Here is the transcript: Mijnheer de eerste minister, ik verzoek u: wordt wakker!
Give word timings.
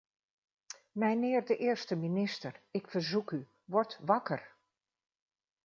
Mijnheer 0.91 1.45
de 1.45 1.57
eerste 1.57 1.95
minister, 1.95 2.61
ik 2.71 2.87
verzoek 2.89 3.31
u: 3.31 3.47
wordt 3.65 3.99
wakker! 4.05 4.55